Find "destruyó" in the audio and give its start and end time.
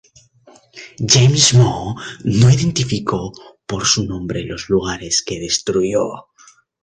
5.39-6.25